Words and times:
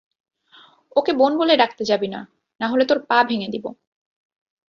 ওকে 0.95 1.11
বোন 1.13 1.31
বলে 1.37 1.53
ডাকতে 1.57 1.83
যাবি 1.83 2.07
না, 2.07 2.19
না 2.61 2.65
হলে 2.67 2.83
তোর 2.85 2.99
পা 3.05 3.17
ভেঙ্গে 3.23 3.47
দিব। 3.47 3.65